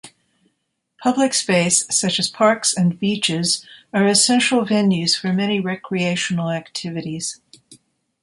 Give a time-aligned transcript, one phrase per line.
[1.03, 3.63] Public space such as parks and beaches
[3.93, 7.39] are essential venues for many recreational activities.